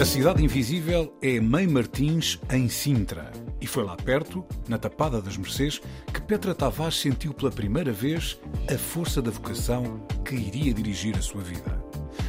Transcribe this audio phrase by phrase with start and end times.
[0.00, 3.30] A Cidade Invisível é Mãe Martins, em Sintra.
[3.60, 5.78] E foi lá perto, na Tapada das Mercês,
[6.10, 11.20] que Petra Tavares sentiu pela primeira vez a força da vocação que iria dirigir a
[11.20, 11.84] sua vida.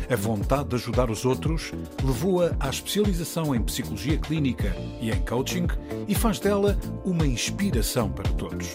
[0.10, 1.72] A vontade de ajudar os outros
[2.04, 5.68] levou-a à especialização em psicologia clínica e em coaching
[6.10, 8.74] e faz dela uma inspiração para todos.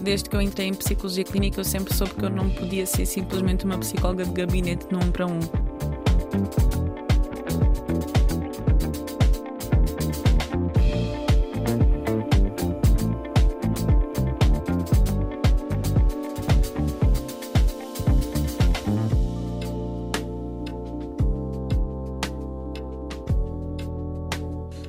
[0.00, 3.04] Desde que eu entrei em psicologia clínica, eu sempre soube que eu não podia ser
[3.04, 5.40] simplesmente uma psicóloga de gabinete de um para um.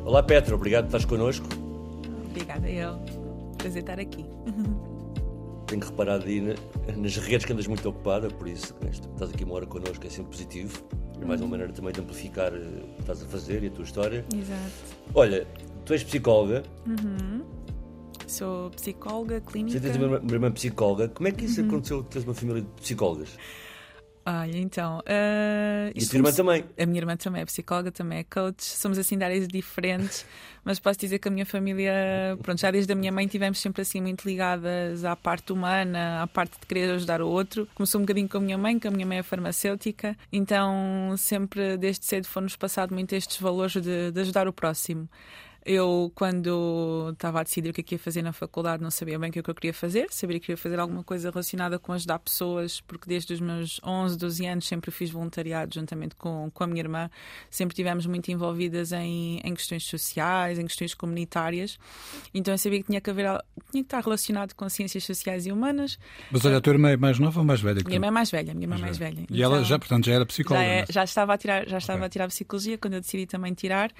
[0.06, 1.48] Olá Petra, obrigado por estares connosco.
[2.30, 3.00] Obrigada, eu.
[3.58, 4.26] Prazer estar aqui.
[5.70, 9.54] Tenho reparado aí na- nas redes que andas muito ocupada, por isso estás aqui uma
[9.56, 10.82] hora connosco é sempre positivo.
[11.22, 13.70] É mais uma maneira também de amplificar eh, o que estás a fazer e a
[13.70, 14.26] tua história.
[14.34, 14.72] Exato.
[15.14, 15.46] Olha,
[15.86, 16.64] tu és psicóloga,
[18.28, 19.80] Sou psicóloga clínica.
[19.80, 21.08] você tens uma irmã- uma irmã psicóloga.
[21.10, 21.50] Como é que Uhum.
[21.52, 23.30] isso aconteceu que tens uma família de psicólogas?
[24.32, 25.02] Olha, então.
[25.08, 26.64] ah, E a tua irmã também.
[26.78, 28.64] A minha irmã também é psicóloga, também é coach.
[28.64, 30.24] Somos assim de áreas diferentes,
[30.64, 33.82] mas posso dizer que a minha família, pronto, já desde a minha mãe tivemos sempre
[33.82, 37.68] assim muito ligadas à parte humana, à parte de querer ajudar o outro.
[37.74, 41.76] Começou um bocadinho com a minha mãe, que a minha mãe é farmacêutica, então sempre
[41.76, 45.10] desde cedo foram-nos passado muito estes valores de, de ajudar o próximo.
[45.66, 49.20] Eu, quando estava a decidir o que é que ia fazer na faculdade, não sabia
[49.20, 50.08] bem o que é que eu queria fazer.
[50.10, 54.18] Sabia que queria fazer alguma coisa relacionada com ajudar pessoas, porque desde os meus 11,
[54.18, 57.10] 12 anos sempre fiz voluntariado juntamente com, com a minha irmã.
[57.50, 61.78] Sempre tivemos muito envolvidas em, em questões sociais, em questões comunitárias.
[62.34, 63.26] Então eu sabia que tinha que, haver,
[63.72, 66.00] tinha que estar relacionado com ciências sociais e humanas.
[66.32, 68.12] Mas olha, a tua irmã é mais nova ou mais velha que Minha irmã é
[68.12, 69.26] mais velha, minha irmã é mais velha.
[69.30, 70.66] E ela Então- já, portanto, já era já, psicóloga.
[70.66, 70.86] é- não é?
[70.90, 72.06] já estava a tirar, já estava Ok.
[72.08, 73.92] a tirar psicologia quando eu decidi também tirar.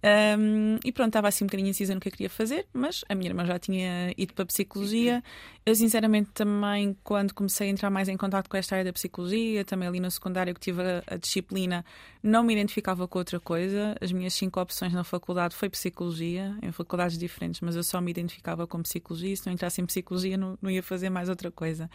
[0.00, 3.14] Um, e pronto, estava assim um bocadinho indecisa no que eu queria fazer, mas a
[3.16, 5.22] minha irmã já tinha ido para a psicologia.
[5.66, 9.64] Eu, sinceramente, também, quando comecei a entrar mais em contato com esta área da psicologia,
[9.64, 11.84] também ali no secundário que tive a, a disciplina,
[12.22, 13.96] não me identificava com outra coisa.
[14.00, 18.10] As minhas cinco opções na faculdade foi psicologia, em faculdades diferentes, mas eu só me
[18.10, 19.34] identificava com psicologia.
[19.36, 21.90] Se não entrasse em psicologia, não, não ia fazer mais outra coisa.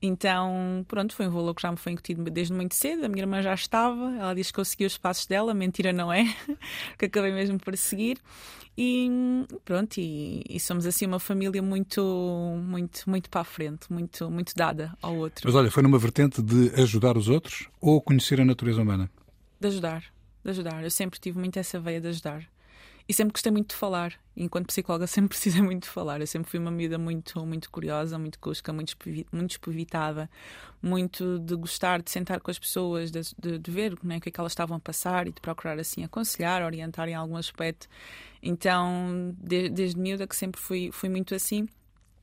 [0.00, 3.04] Então, pronto, foi um valor que já me foi incutido desde muito cedo.
[3.04, 6.12] A minha irmã já estava, ela disse que eu segui os passos dela, mentira não
[6.12, 6.24] é,
[6.98, 8.18] que acabei mesmo por seguir.
[8.76, 9.08] E
[9.64, 12.02] pronto, e, e somos assim uma família muito,
[12.62, 15.42] muito, muito para a frente, muito, muito dada ao outro.
[15.44, 19.10] Mas olha, foi numa vertente de ajudar os outros ou conhecer a natureza humana?
[19.60, 20.04] De ajudar,
[20.42, 20.82] de ajudar.
[20.82, 22.51] Eu sempre tive muito essa veia de ajudar.
[23.08, 24.14] E sempre gostei muito de falar.
[24.36, 26.20] Enquanto psicóloga sempre precisei muito de falar.
[26.20, 28.96] Eu sempre fui uma miúda muito, muito curiosa, muito cusca, muito,
[29.32, 30.30] muito espovitada,
[30.82, 34.28] muito de gostar de sentar com as pessoas, de, de, de ver né, o que
[34.28, 37.88] é que elas estavam a passar e de procurar assim aconselhar, orientar em algum aspecto.
[38.42, 41.68] Então, de- desde miúda que sempre fui, fui muito assim.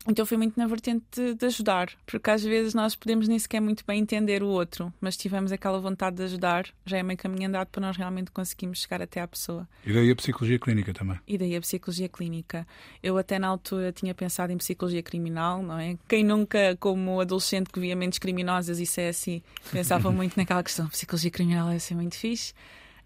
[0.08, 3.60] Então foi muito na vertente de, de ajudar, porque às vezes nós podemos nem sequer
[3.60, 7.18] muito bem entender o outro, mas se tivermos aquela vontade de ajudar, já é meio
[7.18, 9.68] caminho andado para nós realmente conseguirmos chegar até à pessoa.
[9.86, 11.20] E daí a psicologia clínica também.
[11.28, 12.66] E daí a psicologia clínica.
[13.04, 15.98] Eu até na altura tinha pensado em psicologia criminal, não é?
[16.08, 20.88] Quem nunca, como adolescente que via mentes criminosas, isso é assim, pensava muito naquela questão,
[20.88, 22.54] psicologia criminal é assim muito fixe.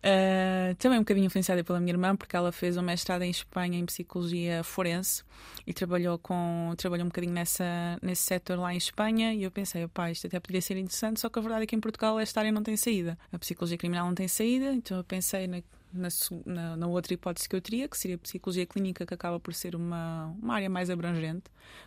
[0.05, 3.79] Uh, também um bocadinho influenciada pela minha irmã, porque ela fez um mestrado em Espanha
[3.79, 5.23] em psicologia forense
[5.65, 7.63] e trabalhou com trabalhou um bocadinho nessa,
[8.01, 9.33] nesse setor lá em Espanha.
[9.33, 11.75] E eu pensei, pá, isto até poderia ser interessante, só que a verdade é que
[11.75, 13.17] em Portugal esta área não tem saída.
[13.31, 15.61] A psicologia criminal não tem saída, então eu pensei na,
[15.93, 16.09] na,
[16.45, 19.53] na- na outra hipótese que eu teria, que seria a psicologia clínica, que acaba por
[19.53, 21.45] ser uma, uma área mais abrangente.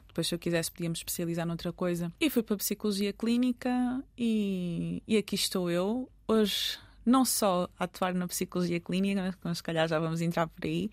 [0.08, 2.10] Depois, se eu quisesse, podíamos especializar noutra coisa.
[2.18, 6.10] E fui para a psicologia clínica e, e aqui estou eu.
[6.26, 10.90] Hoje, não só atuar na psicologia clínica, mas se calhar já vamos entrar por aí,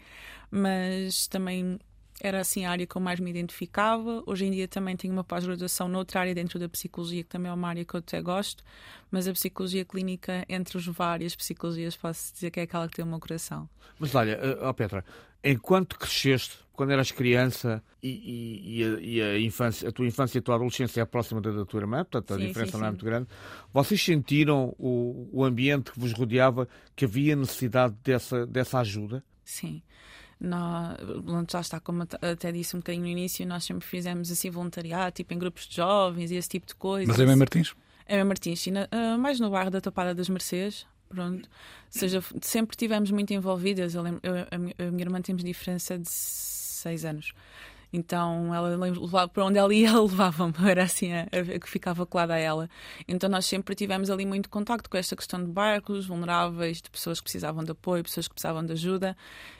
[0.51, 1.79] mas também
[2.21, 4.23] era assim a área que eu mais me identificava.
[4.25, 7.53] Hoje em dia também tenho uma pós-graduação noutra área dentro da psicologia, que também é
[7.53, 8.63] uma área que eu até gosto,
[9.09, 13.03] mas a psicologia clínica, entre as várias psicologias, posso dizer que é aquela que tem
[13.03, 13.67] o meu coração.
[13.99, 15.03] Mas olha, oh Petra,
[15.43, 20.37] enquanto cresceste, quando eras criança e, e, e, a, e, a, infância, a tua infância
[20.37, 22.77] e a tua adolescência é próxima da, da tua irmã, portanto a sim, diferença sim,
[22.79, 23.27] não é muito grande,
[23.71, 29.23] vocês sentiram o, o ambiente que vos rodeava que havia necessidade dessa, dessa ajuda?
[29.43, 29.81] Sim.
[30.39, 30.97] Nós,
[31.49, 35.33] já está, como até disse um bocadinho no início, nós sempre fizemos assim voluntariado, tipo
[35.33, 37.07] em grupos de jovens e esse tipo de coisas.
[37.07, 37.73] Mas é bem Martins?
[38.05, 41.49] É bem Martins, na, uh, mais no bairro da Topada das Mercês, pronto.
[41.89, 43.95] Seja, sempre tivemos muito envolvidas.
[43.95, 47.33] Eu eu, a, minha, irmã temos diferença de seis anos.
[47.95, 52.33] Então ela levava, para onde ela ia, levava-me, era assim a, a, que ficava colada
[52.33, 52.67] a ela.
[53.07, 57.19] Então nós sempre tivemos ali muito contacto com esta questão de barcos vulneráveis, de pessoas
[57.19, 59.15] que precisavam de apoio, pessoas que precisavam de ajuda.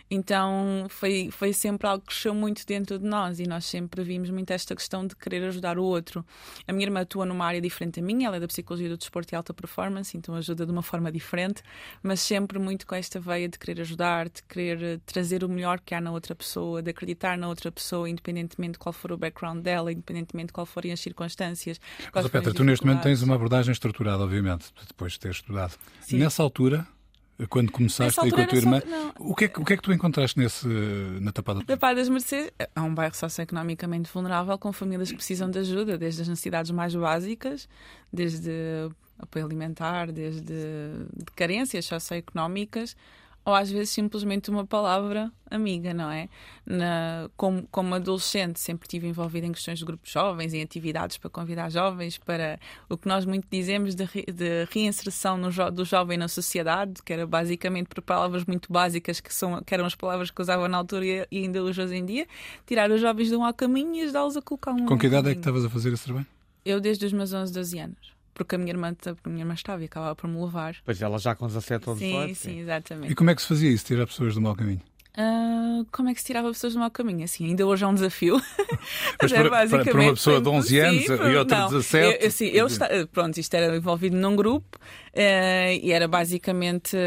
[0.10, 4.30] Então foi, foi sempre algo que cresceu muito dentro de nós e nós sempre vimos
[4.30, 6.26] muito esta questão de querer ajudar o outro.
[6.68, 9.34] A minha irmã atua numa área diferente da minha, ela é da psicologia do desporto
[9.34, 11.64] e alta performance, então ajuda de uma forma diferente,
[12.02, 15.96] mas sempre muito com esta veia de querer ajudar, de querer trazer o melhor que
[15.96, 19.64] há na outra pessoa, de acreditar na outra pessoa, independentemente de qual for o background
[19.64, 21.80] dela, independentemente de qual forem as circunstâncias.
[22.14, 25.76] Mas, Petra, tu neste momento tens uma abordagem estruturada, obviamente, depois de ter estudado.
[26.02, 26.18] Sim.
[26.18, 26.86] Nessa altura,
[27.50, 28.82] quando começaste aí com a tua irmã.
[28.82, 30.68] Só, o, que é, o que é que tu encontraste nesse,
[31.22, 31.64] na Tapada?
[31.66, 36.22] Tapada das Mercedes é um bairro socioeconomicamente vulnerável, com famílias que precisam de ajuda, desde
[36.22, 37.68] as necessidades mais básicas,
[38.12, 38.52] desde
[39.18, 42.96] apoio alimentar, desde de carências socioeconómicas
[43.46, 46.30] ou às vezes simplesmente uma palavra amiga, não é?
[46.66, 51.30] Na, como, como adolescente, sempre estive envolvida em questões de grupos jovens, em atividades para
[51.30, 52.60] convidar jovens para
[52.90, 57.28] o que nós muito dizemos de, de reinserção no, do jovem na sociedade, que era
[57.28, 61.06] basicamente por palavras muito básicas, que, são, que eram as palavras que usava na altura
[61.06, 62.28] e ainda hoje em dia,
[62.66, 64.86] tirar os jovens de um mau caminho e ajudá-los a colocar um.
[64.86, 66.26] Com que idade é que estavas a fazer esse trabalho?
[66.66, 69.82] Eu desde os meus 11, 12 anos porque a minha irmã, a minha irmã estava
[69.82, 70.76] e acabava por me levar.
[70.84, 72.28] Pois ela já com 17 ou 18.
[72.28, 73.12] Sim, sim, exatamente.
[73.12, 74.82] E como é que se fazia isso, tirar pessoas do mau caminho?
[75.16, 77.24] Uh, como é que se tirava pessoas do mau caminho?
[77.24, 78.42] Assim, ainda hoje é um desafio.
[79.22, 82.24] Mas, é, para, para, para, uma pessoa de 11 anos sim, e outra de 17.
[82.24, 84.76] Eu, assim, eu está, pronto, isto era envolvido num grupo
[85.14, 86.98] uh, e era basicamente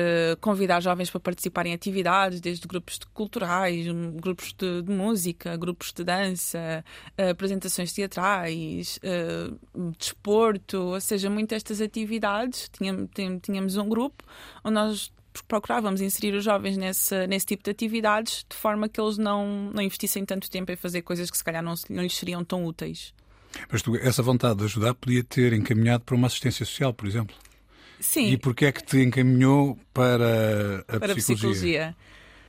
[0.41, 3.87] convidar jovens para participarem em atividades, desde grupos de culturais,
[4.21, 6.85] grupos de, de, música, grupos de dança,
[7.19, 9.01] uh, apresentações teatrais,
[9.99, 12.69] desporto, ou seja, muitas destas atividades.
[12.69, 13.11] Tínhamos,
[13.43, 14.23] tínhamos um grupo
[14.63, 15.13] onde nós
[15.43, 19.83] procurávamos inserir os jovens nesse, nesse tipo de atividades de forma que eles não, não
[19.83, 23.15] investissem tanto tempo em fazer coisas que se calhar não, não lhes seriam tão úteis.
[23.71, 27.35] Mas tu, essa vontade de ajudar podia ter encaminhado para uma assistência social, por exemplo?
[27.99, 28.31] Sim.
[28.31, 31.15] E porquê é que te encaminhou para a para psicologia?
[31.15, 31.97] A psicologia?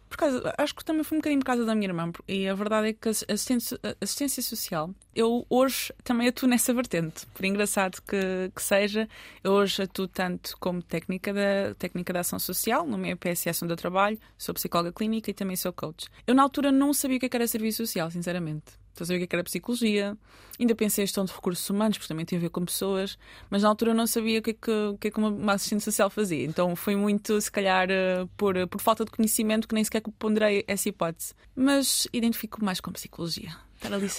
[0.10, 2.12] Por causa, acho que também foi um bocadinho por causa da minha irmã.
[2.28, 7.26] E a verdade é que assistência, assistência social, eu hoje também atuo nessa vertente.
[7.28, 9.08] Por engraçado que, que seja,
[9.44, 13.74] eu hoje atuo tanto como técnica da, técnica da ação social, no meu PSS onde
[13.74, 16.08] eu trabalho, sou psicóloga clínica e também sou coach.
[16.26, 18.87] Eu na altura não sabia o que é era serviço social, sinceramente.
[18.98, 20.18] Estou a saber o que era psicologia,
[20.60, 23.16] ainda pensei em gestão de recursos humanos, porque também tem a ver com pessoas,
[23.48, 25.84] mas na altura não sabia o que é que, o que, é que uma assistente
[25.84, 26.44] social fazia.
[26.44, 30.64] Então foi muito, se calhar, eh, por, por falta de conhecimento que nem sequer ponderei
[30.68, 31.36] essa hipótese.
[31.56, 33.56] Mas identifico mais com psicologia.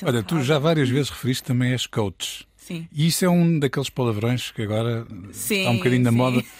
[0.08, 2.46] Olha, tu já várias vezes referiste também as coaches.
[2.68, 2.86] Sim.
[2.92, 6.42] E isso é um daqueles palavrões que agora sim, está um bocadinho na moda.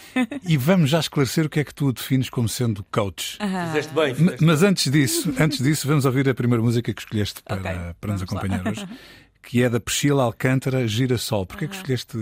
[0.49, 3.38] E vamos já esclarecer o que é que tu defines como sendo coach.
[3.66, 4.14] Fizeste bem.
[4.14, 7.94] Fizeste Mas antes disso, antes disso, vamos ouvir a primeira música que escolheste para, okay,
[8.00, 8.70] para nos acompanhar lá.
[8.70, 8.88] hoje,
[9.43, 11.46] que é da Priscila Alcântara, Girassol.
[11.46, 12.17] Porquê é que escolheste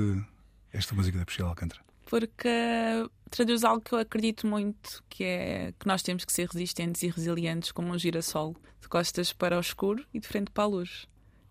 [0.73, 1.81] esta música da Priscila Alcântara?
[2.05, 2.49] Porque
[3.31, 7.09] traduz algo que eu acredito muito, que é que nós temos que ser resistentes e
[7.09, 11.07] resilientes como um girassol, de costas para o escuro e de frente para a luz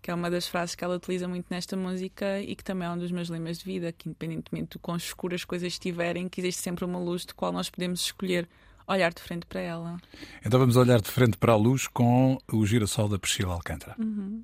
[0.05, 2.91] que é uma das frases que ela utiliza muito nesta música e que também é
[2.91, 6.39] um dos meus lemas de vida, que independentemente do quão escuras as coisas estiverem, que
[6.41, 8.47] existe sempre uma luz de qual nós podemos escolher
[8.87, 9.97] olhar de frente para ela.
[10.45, 13.95] Então vamos olhar de frente para a luz com o girassol da Priscila Alcântara.
[13.97, 14.43] Uhum.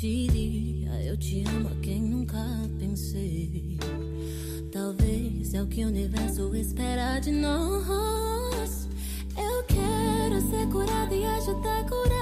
[0.00, 2.38] diria eu te amo a quem nunca
[2.78, 3.78] pensei.
[4.72, 8.88] Talvez é o que o universo espera de nós.
[9.36, 12.19] Eu quero ser curada e ajudar a curar.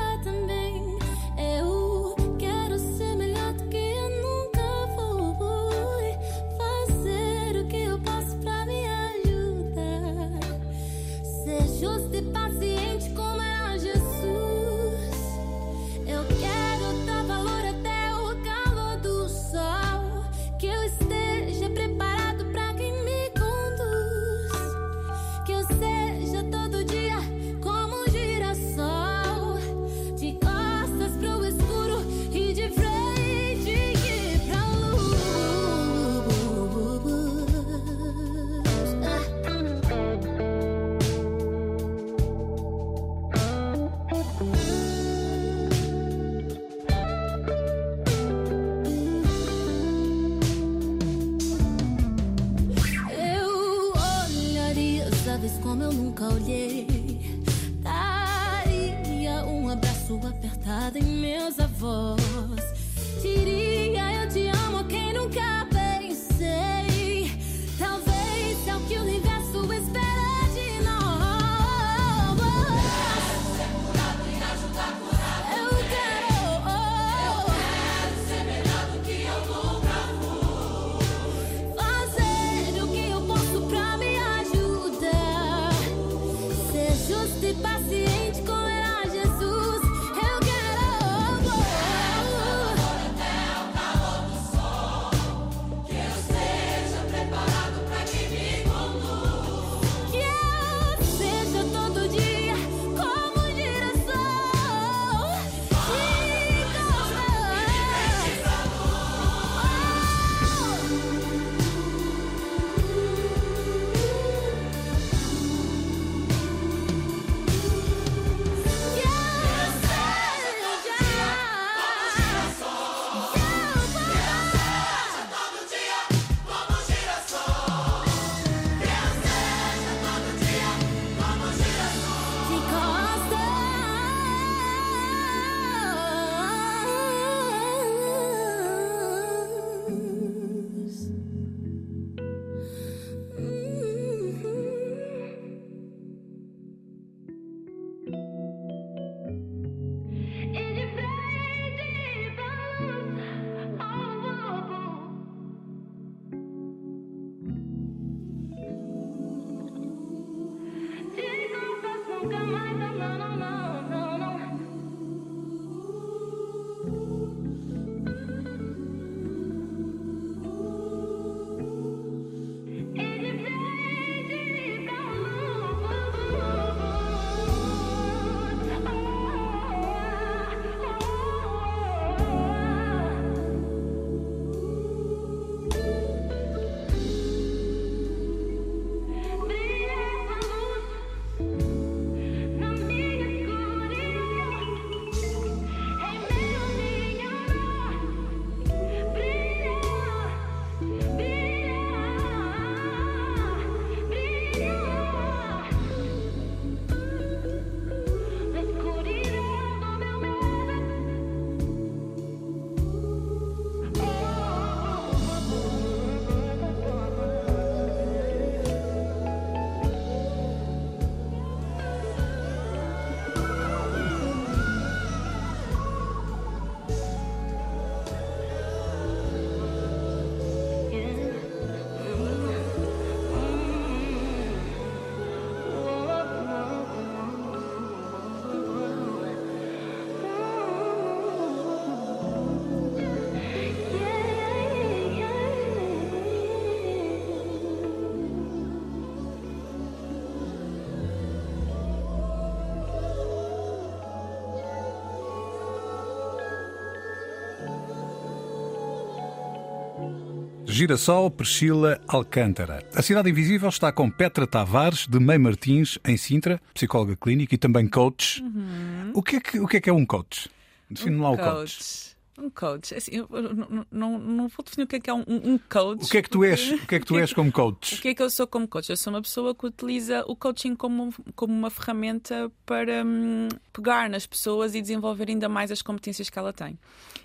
[260.78, 262.84] Girassol Priscila Alcântara.
[262.94, 267.58] A Cidade Invisível está com Petra Tavares, de Mãe Martins, em Sintra, psicóloga clínica e
[267.58, 268.40] também coach.
[268.40, 269.10] Uhum.
[269.12, 270.48] O, que é que, o que é que é um coach?
[270.88, 271.50] Define um lá o coach.
[271.50, 272.16] coach.
[272.40, 272.94] Um coach.
[272.94, 276.04] Assim, eu não, não, não, vou definir o que é, que é um, um coach.
[276.04, 276.70] O que é que tu és?
[276.70, 277.96] O que é que tu és como coach?
[277.98, 278.90] O que é que eu sou como coach?
[278.90, 284.08] Eu sou uma pessoa que utiliza o coaching como, como uma ferramenta para hum, pegar
[284.08, 286.78] nas pessoas e desenvolver ainda mais as competências que ela tem.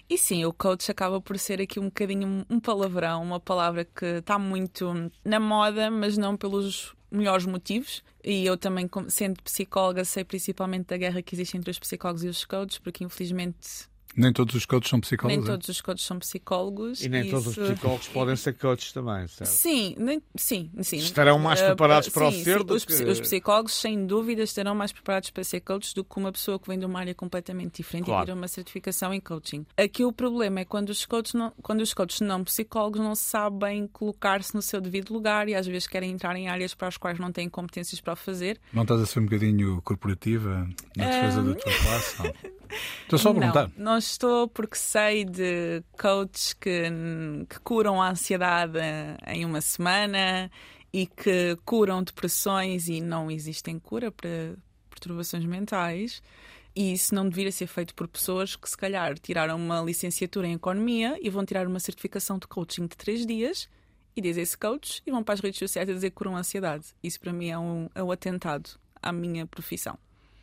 [0.10, 4.06] E sim, o coach acaba por ser aqui um bocadinho um palavrão, uma palavra que
[4.06, 8.04] está muito na moda, mas não pelos melhores motivos.
[8.24, 12.28] E eu também, sendo psicóloga, sei principalmente da guerra que existe entre os psicólogos e
[12.28, 15.38] os coaches, porque infelizmente nem todos os coaches são psicólogos?
[15.38, 15.52] Nem é?
[15.52, 17.04] todos os coaches são psicólogos.
[17.04, 17.32] E nem isso...
[17.32, 19.50] todos os psicólogos podem ser coaches também, certo?
[19.50, 20.22] Sim, nem...
[20.36, 20.98] sim, sim.
[20.98, 22.66] Estarão mais eh, preparados uh, para sim, o ser sim.
[22.66, 22.94] do os, que...
[23.04, 26.68] Os psicólogos, sem dúvida, estarão mais preparados para ser coaches do que uma pessoa que
[26.68, 28.22] vem de uma área completamente diferente claro.
[28.22, 29.66] e tira uma certificação em coaching.
[29.78, 33.88] Aqui o problema é quando os coaches não, quando os coaches não psicólogos não sabem
[33.88, 37.20] colocar-se no seu devido lugar e às vezes querem entrar em áreas para as quais
[37.20, 38.60] não têm competências para o fazer.
[38.72, 41.46] Não estás a ser um bocadinho corporativa na defesa um...
[41.46, 42.34] da tua classe?
[43.04, 43.72] Estou só a perguntar.
[43.78, 46.90] Não, estou porque sei de coaches que,
[47.50, 48.80] que curam a ansiedade
[49.28, 50.50] em uma semana
[50.92, 54.56] e que curam depressões e não existem cura para
[54.90, 56.22] perturbações mentais.
[56.76, 60.54] E isso não deveria ser feito por pessoas que, se calhar, tiraram uma licenciatura em
[60.54, 63.70] economia e vão tirar uma certificação de coaching de três dias
[64.16, 66.40] e dizem esse coach e vão para as redes sociais a dizer que curam a
[66.40, 66.86] ansiedade.
[67.04, 69.98] Isso para mim é um, é um atentado à minha profissão.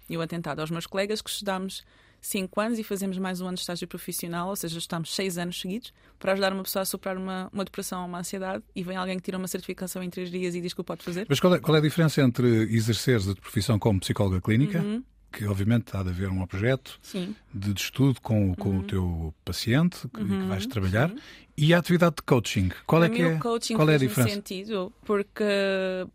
[0.08, 1.84] E um atentado aos meus colegas que estudamos
[2.20, 5.60] 5 anos e fazemos mais um ano de estágio profissional, ou seja, estamos 6 anos
[5.60, 8.96] seguidos, para ajudar uma pessoa a superar uma, uma depressão ou uma ansiedade e vem
[8.96, 11.26] alguém que tira uma certificação em 3 dias e diz que o pode fazer.
[11.28, 14.80] Mas qual é, qual é a diferença entre exerceres a profissão como psicóloga clínica?
[14.80, 18.78] Uhum que obviamente há de haver um projeto de, de, estudo com, com uhum.
[18.80, 20.42] o teu paciente que, uhum.
[20.42, 21.18] que vais trabalhar Sim.
[21.56, 22.70] e a atividade de coaching.
[22.86, 24.34] Qual para é que é, qual é a diferença?
[24.34, 25.44] sentido porque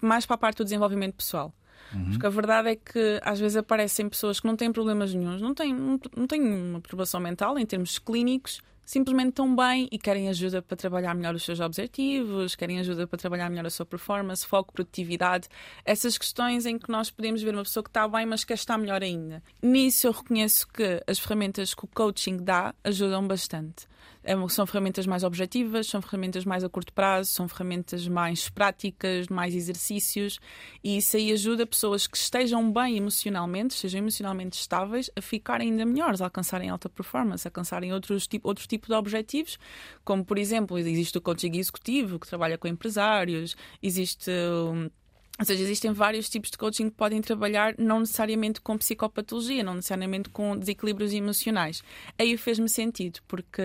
[0.02, 1.54] mais para a parte do desenvolvimento pessoal.
[1.94, 2.12] Uhum.
[2.12, 5.54] Porque a verdade é que às vezes aparecem pessoas que não têm problemas nenhums, não
[5.54, 10.62] têm, não, têm uma perturbação mental em termos clínicos, simplesmente estão bem e querem ajuda
[10.62, 14.72] para trabalhar melhor os seus objetivos, querem ajuda para trabalhar melhor a sua performance, foco,
[14.72, 15.48] produtividade,
[15.84, 18.78] essas questões em que nós podemos ver uma pessoa que está bem, mas quer estar
[18.78, 19.42] melhor ainda.
[19.62, 23.88] Nisso eu reconheço que as ferramentas que o coaching dá ajudam bastante.
[24.28, 29.28] É são ferramentas mais objetivas, são ferramentas mais a curto prazo, são ferramentas mais práticas,
[29.28, 30.40] mais exercícios,
[30.84, 35.86] e isso aí ajuda pessoas que estejam bem emocionalmente, estejam emocionalmente estáveis, a ficarem ainda
[35.86, 39.60] melhores, a alcançarem alta performance, a alcançarem outros tipo, outro tipo de objetivos,
[40.04, 44.32] como por exemplo, existe o coaching executivo, que trabalha com empresários, existe.
[44.32, 44.90] Um,
[45.38, 49.76] ou seja, existem vários tipos de coaching que podem trabalhar não necessariamente com psicopatologia, não
[49.76, 51.84] necessariamente com desequilíbrios emocionais.
[52.18, 53.62] Aí fez-me sentido, porque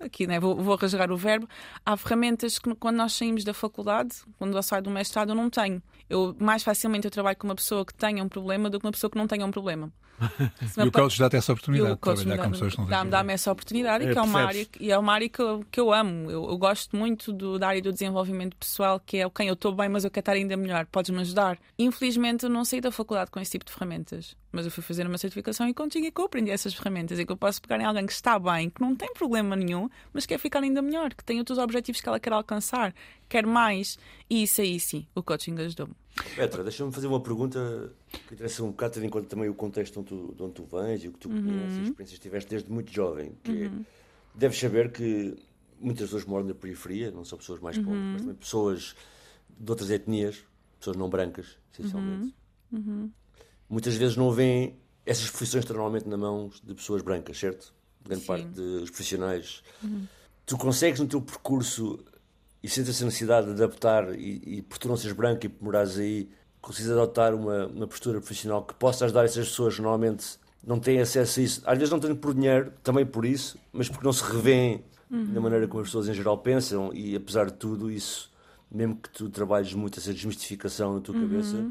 [0.00, 1.46] aqui né, vou, vou rasgar o verbo,
[1.84, 5.50] há ferramentas que quando nós saímos da faculdade, quando eu saio do mestrado, eu não
[5.50, 5.82] tenho.
[6.08, 8.92] Eu mais facilmente eu trabalho com uma pessoa que tenha um problema do que uma
[8.92, 9.92] pessoa que não tenha um problema.
[10.78, 13.52] e o coach dá-te essa oportunidade de trabalhar com pessoas que não têm Dá-me essa
[13.52, 16.30] oportunidade, é, que é uma área, e é uma área que eu, que eu amo.
[16.30, 19.74] Eu, eu gosto muito do, da área do desenvolvimento pessoal, que é quem eu estou
[19.74, 20.86] bem, mas eu quero estar ainda melhor.
[20.86, 21.58] Podes-me ajudar?
[21.78, 24.36] Infelizmente, eu não saí da faculdade com esse tipo de ferramentas.
[24.50, 27.24] Mas eu fui fazer uma certificação e contigo e que eu aprendi essas ferramentas e
[27.24, 30.26] que eu posso pegar em alguém que está bem, que não tem problema nenhum, mas
[30.26, 32.94] quer ficar ainda melhor, que tem outros objetivos que ela quer alcançar,
[33.28, 33.98] quer mais.
[34.28, 36.01] E isso aí sim, o coaching ajudou-me.
[36.36, 37.92] Petra, deixa-me fazer uma pergunta
[38.28, 40.64] que interessa um bocado, tendo em conta também o contexto onde tu, de onde tu
[40.64, 41.42] vens e o que tu uhum.
[41.42, 43.32] conheces, as experiências que tiveste desde muito jovem.
[43.42, 43.84] Que é, uhum.
[44.34, 45.36] deves saber que
[45.80, 48.12] muitas pessoas moram na periferia, não são pessoas mais pobres, uhum.
[48.12, 48.94] mas também pessoas
[49.58, 50.44] de outras etnias,
[50.78, 52.34] pessoas não brancas, essencialmente.
[52.70, 52.78] Uhum.
[52.78, 53.10] Uhum.
[53.68, 57.74] Muitas vezes não veem essas profissões normalmente na mãos de pessoas brancas, certo?
[58.04, 58.26] Grande Sim.
[58.26, 59.62] parte dos profissionais.
[59.82, 60.06] Uhum.
[60.44, 62.04] Tu consegues no teu percurso
[62.62, 65.64] e sentes essa necessidade de adaptar e, e por tu não seres branco e por
[65.64, 66.28] morares aí,
[66.60, 71.40] consegues adotar uma, uma postura profissional que possa ajudar essas pessoas normalmente não têm acesso
[71.40, 71.62] a isso.
[71.66, 75.40] Às vezes não têm por dinheiro, também por isso, mas porque não se revêem uhum.
[75.40, 78.30] maneira como as pessoas em geral pensam e apesar de tudo isso,
[78.70, 81.22] mesmo que tu trabalhes muito essa desmistificação na tua uhum.
[81.22, 81.66] cabeça,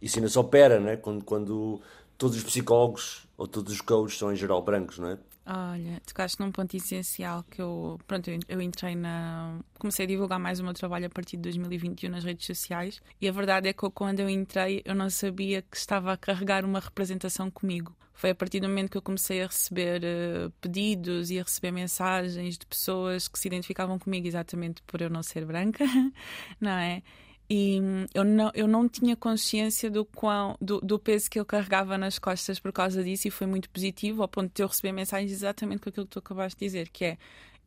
[0.00, 0.96] isso ainda só opera, né?
[0.96, 1.80] quando, quando
[2.18, 5.18] todos os psicólogos ou todos os coaches são em geral brancos, não é?
[5.46, 9.58] Olha, tocaste num ponto essencial que eu, pronto, eu entrei na.
[9.78, 13.28] Comecei a divulgar mais o meu trabalho a partir de 2021 nas redes sociais e
[13.28, 16.80] a verdade é que quando eu entrei eu não sabia que estava a carregar uma
[16.80, 17.94] representação comigo.
[18.14, 21.72] Foi a partir do momento que eu comecei a receber uh, pedidos e a receber
[21.72, 25.84] mensagens de pessoas que se identificavam comigo exatamente por eu não ser branca,
[26.58, 27.02] não é?
[27.48, 31.44] E hum, eu não, eu não tinha consciência do, quão, do, do, peso que eu
[31.44, 34.92] carregava nas costas por causa disso e foi muito positivo ao ponto de eu receber
[34.92, 37.18] mensagens exatamente com aquilo que tu acabaste de dizer, que é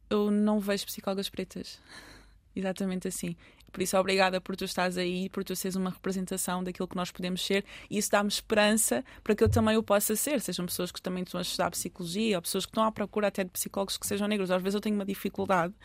[0.09, 1.79] eu não vejo psicólogas pretas.
[2.55, 3.35] exatamente assim.
[3.77, 7.11] Por isso, obrigada por tu estás aí, por tu seres uma representação daquilo que nós
[7.11, 10.41] podemos ser e isso dá-me esperança para que eu também o possa ser.
[10.41, 13.43] Sejam pessoas que também estão a estudar psicologia ou pessoas que estão à procura até
[13.43, 14.49] de psicólogos que sejam negros.
[14.49, 15.75] Às vezes eu tenho uma dificuldade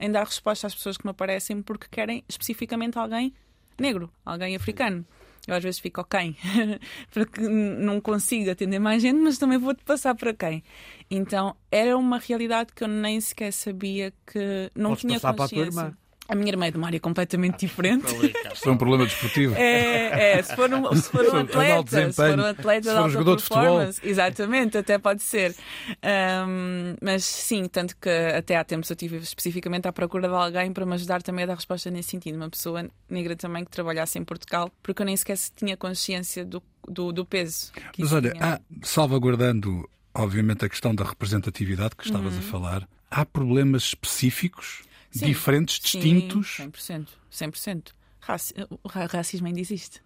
[0.00, 3.34] em dar resposta às pessoas que me aparecem porque querem especificamente alguém
[3.78, 5.04] negro, alguém africano.
[5.46, 6.34] Eu às vezes fico, ok,
[7.12, 10.64] porque não consigo atender mais gente, mas também vou-te passar para quem.
[11.10, 15.34] Então era uma realidade que eu nem sequer sabia que não Podes tinha passar consciência.
[15.34, 15.98] para a tua irmã.
[16.32, 18.06] A minha irmã é de uma área completamente diferente.
[18.54, 19.54] Isto é um problema desportivo.
[19.54, 22.00] É, é, se for um, se for um Se for de alto atleta, se for
[22.00, 23.62] um desempenho, atleta se de for um alta jogador de futebol.
[23.64, 25.54] performance, exatamente, até pode ser.
[26.02, 30.72] Ahm, mas sim, tanto que até há tempos eu estive especificamente à procura de alguém
[30.72, 32.36] para me ajudar também a dar resposta nesse sentido.
[32.36, 36.62] Uma pessoa negra também que trabalhasse em Portugal, porque eu nem sequer tinha consciência do,
[36.88, 37.72] do, do peso.
[37.92, 43.26] que Mas olha, há, salvaguardando, obviamente, a questão da representatividade que estavas a falar, há
[43.26, 44.91] problemas específicos, Uhum.
[45.12, 45.26] Sim.
[45.26, 46.56] diferentes, distintos.
[46.56, 47.08] Sim, 100%.
[47.30, 47.92] 100%.
[48.20, 50.00] Raci o ra- racismo ainda existe.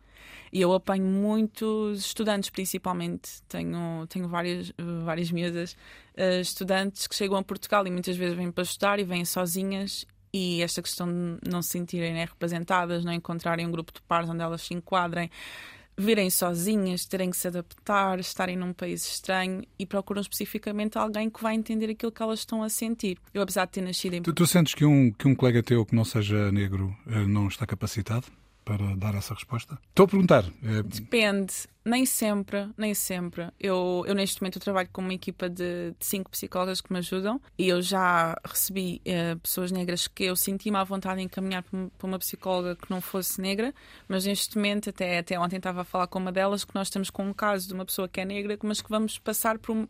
[0.52, 3.42] E eu apanho muitos estudantes, principalmente.
[3.48, 4.72] Tenho, tenho várias,
[5.04, 5.76] várias miúdas
[6.16, 10.06] eh, estudantes que chegam a Portugal e muitas vezes vêm para estudar e vêm sozinhas.
[10.32, 14.28] E esta questão de não se sentirem né, representadas, não encontrarem um grupo de pares
[14.28, 15.30] onde elas se enquadrem,
[15.96, 21.42] virem sozinhas, terem que se adaptar, estarem num país estranho e procuram especificamente alguém que
[21.42, 23.18] vai entender aquilo que elas estão a sentir.
[23.32, 25.84] Eu, apesar de ter nascido em Tu, tu sentes que um, que um colega teu
[25.86, 28.26] que não seja negro eh, não está capacitado
[28.64, 29.78] para dar essa resposta?
[29.90, 30.44] Estou a perguntar.
[30.62, 31.52] eh, Depende,
[31.86, 33.48] nem sempre, nem sempre.
[33.60, 36.98] Eu, eu neste momento eu trabalho com uma equipa de, de cinco psicólogas que me
[36.98, 41.62] ajudam e eu já recebi eh, pessoas negras que eu senti-me à vontade em encaminhar
[41.62, 43.72] para uma- para psicóloga que não fosse negra,
[44.08, 47.08] mas neste momento, até, até ontem estava a falar com uma delas, que nós estamos
[47.08, 49.86] com um caso de uma pessoa que é negra, mas que vamos passar por um-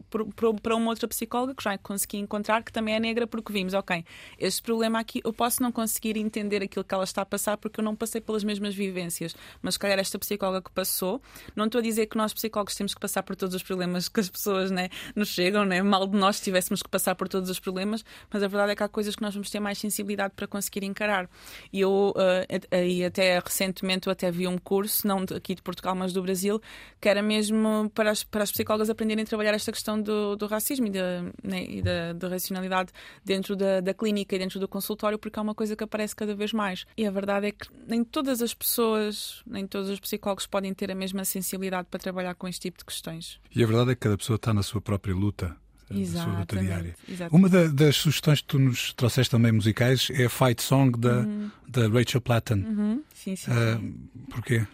[0.62, 4.04] para uma outra psicóloga que já consegui encontrar, que também é negra, porque vimos, ok,
[4.38, 7.80] este problema aqui, eu posso não conseguir entender aquilo que ela está a passar porque
[7.80, 11.22] eu não passei pelas mesmas vivências, mas se calhar esta psicóloga que passou,
[11.54, 14.20] não estou a dizer que nós psicólogos temos que passar por todos os problemas que
[14.20, 15.82] as pessoas né, nos chegam, né?
[15.82, 18.82] mal de nós tivéssemos que passar por todos os problemas, mas a verdade é que
[18.82, 21.28] há coisas que nós vamos ter mais sensibilidade para conseguir encarar.
[21.72, 26.12] E eu, uh, até recentemente, eu até vi um curso, não aqui de Portugal, mas
[26.12, 26.60] do Brasil,
[27.00, 30.46] que era mesmo para as, para as psicólogas aprenderem a trabalhar esta questão do, do
[30.46, 32.92] racismo e da, né, da racionalidade
[33.24, 36.34] dentro da, da clínica e dentro do consultório, porque é uma coisa que aparece cada
[36.34, 36.86] vez mais.
[36.96, 40.90] E a verdade é que nem todas as pessoas, nem todos os psicólogos podem ter
[40.90, 43.38] a mesma sensibilidade para trabalhar com este tipo de questões.
[43.54, 45.56] E a verdade é que cada pessoa está na sua própria luta.
[45.90, 46.94] eh, Na sua luta Exatamente, diária.
[47.08, 47.34] exatamente.
[47.36, 51.24] Uma da- das sugestões que tu nos trouxeste também musicais é a Fight Song da,
[51.68, 52.64] da Rachel Platten.
[52.64, 54.08] Uhum, sim, sim, sim.
[54.30, 54.66] porquê?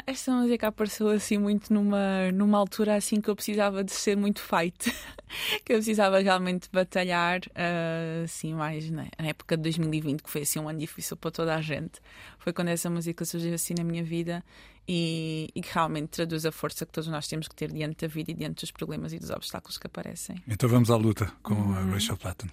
[0.00, 4.16] Ah, esta música apareceu assim muito numa, numa altura assim que eu precisava de ser
[4.16, 4.90] muito fight,
[5.64, 10.42] que eu precisava realmente batalhar, ah, assim, mais na, na época de 2020, que foi
[10.42, 12.00] assim um ano difícil para toda a gente.
[12.38, 14.42] Foi quando essa música surgiu assim na minha vida
[14.88, 18.08] e, e que realmente traduz a força que todos nós temos que ter diante da
[18.08, 20.36] vida e diante dos problemas e dos obstáculos que aparecem.
[20.48, 22.50] Então vamos à luta com a Rachel Platten.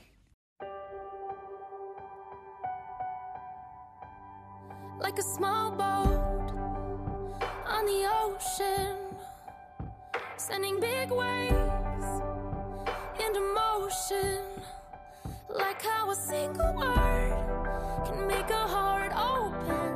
[5.00, 6.07] like a small boat
[10.48, 12.10] sending big waves
[13.20, 14.40] into motion.
[15.50, 19.94] Like how a single word can make a heart open.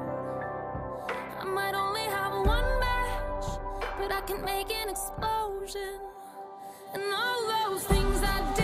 [1.40, 3.46] I might only have one match,
[3.98, 6.00] but I can make an explosion.
[6.94, 8.61] And all those things I didn't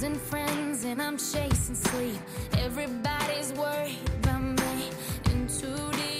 [0.00, 2.20] losing friends and I'm chasing sleep.
[2.58, 4.88] Everybody's worried about me
[5.26, 6.19] in too deep.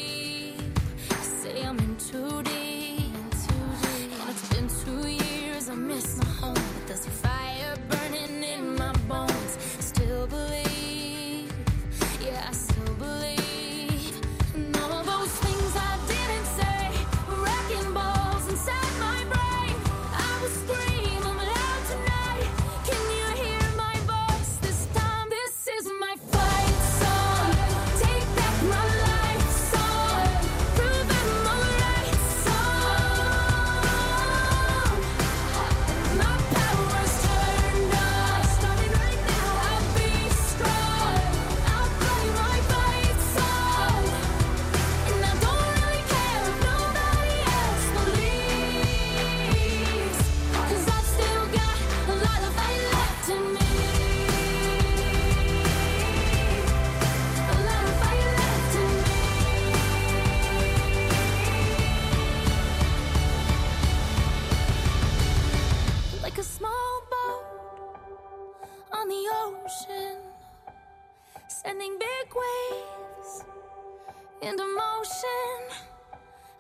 [74.43, 75.61] Into motion.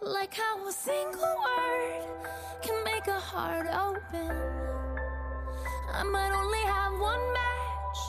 [0.02, 2.04] Like how a single word
[2.62, 4.30] can make a heart open.
[5.92, 8.00] I might only have one match,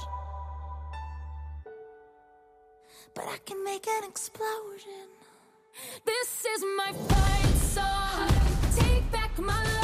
[3.16, 5.08] but I can make an explosion.
[6.06, 8.30] This is my fight song.
[8.78, 9.81] Take back my life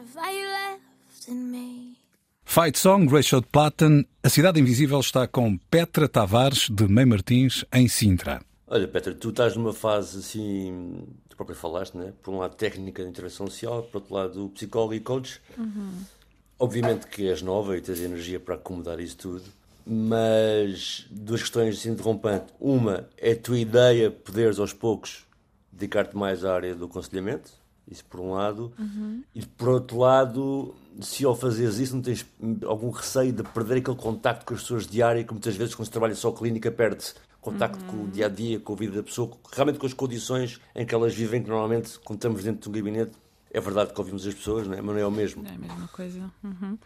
[0.00, 1.96] fight left in me.
[2.44, 4.06] Fight Song, Rachel Platten.
[4.22, 8.40] A Cidade Invisível está com Petra Tavares, de Mei Martins, em Sintra.
[8.66, 12.12] Olha, Petra, tu estás numa fase assim, tu próprio falaste, né?
[12.22, 15.40] Por um lado, técnica de intervenção social, por outro lado, psicólogo e coach.
[16.58, 19.44] Obviamente que és nova e tens energia para acomodar isso tudo,
[19.84, 22.54] mas duas questões assim interrompantes.
[22.60, 25.26] Uma é a tua ideia poderes aos poucos
[25.72, 27.50] dedicar-te mais à área do aconselhamento,
[27.90, 28.72] isso por um lado,
[29.34, 32.24] e por outro lado, se ao fazeres isso não tens
[32.66, 35.92] algum receio de perder aquele contacto com as pessoas diárias, que muitas vezes quando se
[35.92, 39.36] trabalha só clínica perde-se contacto com o dia a dia, com a vida da pessoa,
[39.52, 42.72] realmente com as condições em que elas vivem, que normalmente, quando estamos dentro de um
[42.72, 43.12] gabinete,
[43.50, 44.80] é verdade que ouvimos as pessoas, não é?
[44.80, 45.44] mas não é o mesmo.
[45.44, 46.30] É a mesma coisa.
[46.42, 46.78] Uhum.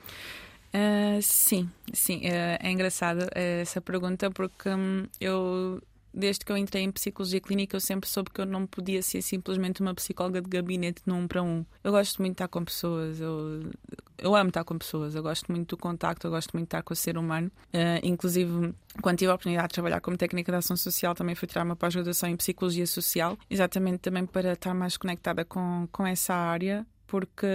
[0.72, 2.22] Ah, sim, sim.
[2.24, 5.80] ah, é engraçado essa pergunta porque hum, eu,
[6.16, 9.20] desde que eu entrei em psicologia clínica, eu sempre soube que eu não podia ser
[9.20, 11.64] simplesmente uma psicóloga de gabinete num um para um.
[11.84, 13.70] Eu gosto muito de estar com pessoas, eu,
[14.18, 16.82] eu amo estar com pessoas, eu gosto muito do contacto, eu gosto muito de estar
[16.82, 17.50] com o ser humano.
[17.72, 21.46] Ah, inclusive, quando tive a oportunidade de trabalhar como técnica de ação social, também fui
[21.46, 26.34] tirar uma pós-graduação em psicologia social, exatamente também para estar mais conectada com, com essa
[26.34, 27.46] área porque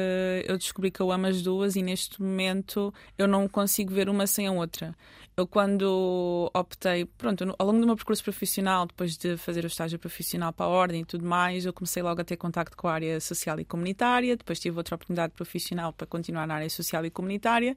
[0.45, 4.25] eu descobri que eu amo as duas e neste momento eu não consigo ver uma
[4.25, 4.95] sem a outra.
[5.37, 9.97] Eu quando optei, pronto, ao longo do meu percurso profissional, depois de fazer o estágio
[9.97, 12.93] profissional para a ordem e tudo mais, eu comecei logo a ter contacto com a
[12.93, 17.09] área social e comunitária, depois tive outra oportunidade profissional para continuar na área social e
[17.09, 17.75] comunitária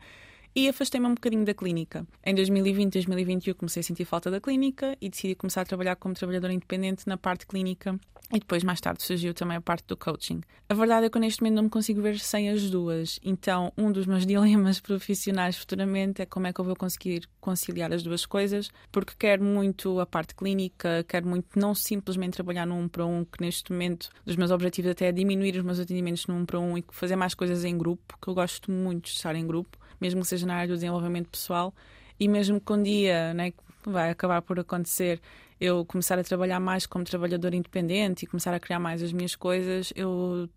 [0.55, 2.07] e afastei-me um bocadinho da clínica.
[2.25, 6.15] Em 2020, 2021 comecei a sentir falta da clínica e decidi começar a trabalhar como
[6.15, 7.99] trabalhadora independente na parte clínica
[8.33, 10.41] e depois mais tarde surgiu também a parte do coaching.
[10.69, 13.21] A verdade é que eu neste momento não me consigo ver sem as duas.
[13.23, 17.93] Então, um dos meus dilemas profissionais futuramente é como é que eu vou conseguir conciliar
[17.93, 22.81] as duas coisas, porque quero muito a parte clínica, quero muito não simplesmente trabalhar num
[22.81, 26.27] um para um, que neste momento dos meus objetivos até é diminuir os meus atendimentos
[26.27, 29.11] num um para um e fazer mais coisas em grupo, que eu gosto muito de
[29.11, 31.75] estar em grupo, mesmo que seja na área do desenvolvimento pessoal
[32.21, 33.55] e mesmo que um dia, né,
[33.87, 35.19] vai acabar por acontecer,
[35.59, 39.35] eu começar a trabalhar mais como trabalhadora independente e começar a criar mais as minhas
[39.35, 40.49] coisas, eu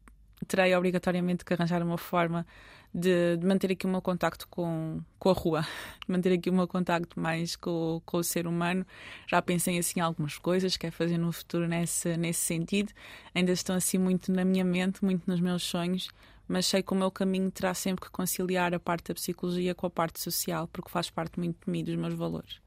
[0.47, 2.45] terei obrigatoriamente que arranjar uma forma
[2.93, 5.61] de, de manter aqui o meu contacto com, com a rua,
[6.05, 8.85] de manter aqui o meu contacto mais com, com o ser humano.
[9.27, 12.91] Já pensei assim algumas coisas que é fazer no futuro nesse, nesse sentido.
[13.33, 16.09] Ainda estão assim muito na minha mente, muito nos meus sonhos,
[16.47, 19.85] mas sei que o meu caminho terá sempre que conciliar a parte da psicologia com
[19.87, 22.59] a parte social, porque faz parte muito de mim, dos meus valores.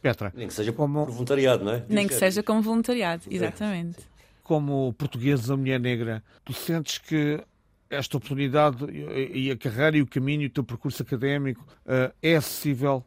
[0.00, 1.84] Petra, Nem que seja Como- voluntariado, não é?
[1.88, 3.98] Nem que seja como voluntariado, exatamente.
[4.44, 7.42] como portuguesa, mulher negra, tu sentes que
[7.90, 12.36] esta oportunidade e e a carreira e o caminho, o teu percurso académico eh, é
[12.36, 13.04] acessível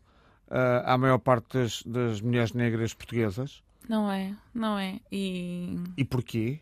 [0.49, 3.63] eh, à maior parte das, das mulheres negras portuguesas?
[3.87, 4.99] Não é, não é.
[5.11, 6.59] E E porquê?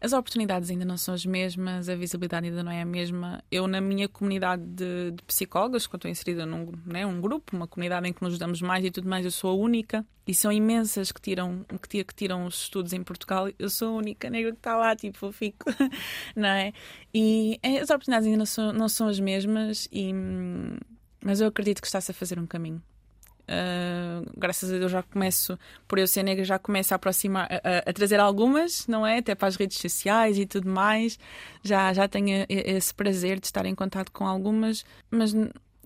[0.00, 3.42] As oportunidades ainda não são as mesmas, a visibilidade ainda não é a mesma.
[3.50, 7.66] Eu, na minha comunidade de, de psicólogas, eu estou inserida num né, um grupo, uma
[7.66, 10.04] comunidade em que nos ajudamos mais e tudo mais, eu sou a única.
[10.26, 13.48] E são imensas que tiram, que, que tiram os estudos em Portugal.
[13.58, 15.66] Eu sou a única negra que está lá, tipo, eu fico,
[16.36, 16.72] não é?
[17.12, 20.76] E eh, as oportunidades ainda não são, não são as mesmas, e, hum,
[21.22, 22.82] mas eu acredito que está-se a fazer um caminho.
[23.48, 27.90] Uh, graças a Deus já começo, por eu ser negra, já começo a aproximar, a,
[27.90, 29.18] a- trazer algumas, não é?
[29.18, 31.18] Até para as redes sociais e tudo mais.
[31.62, 35.34] Já, já tenho esse prazer de estar em contato com algumas, mas